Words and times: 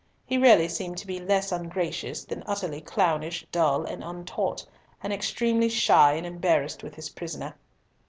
He 0.25 0.39
really 0.39 0.67
seemed 0.67 0.97
to 0.97 1.05
be 1.05 1.19
less 1.19 1.51
ungracious 1.51 2.23
than 2.25 2.41
utterly 2.47 2.81
clownish, 2.81 3.45
dull, 3.51 3.85
and 3.85 4.03
untaught, 4.03 4.65
and 5.03 5.13
extremely 5.13 5.69
shy 5.69 6.13
and 6.13 6.25
embarrassed 6.25 6.81
with 6.81 6.95
his 6.95 7.09
prisoner. 7.11 7.53